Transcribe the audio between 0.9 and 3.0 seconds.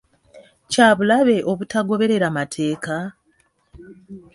bulabe obutagoberera mateeka?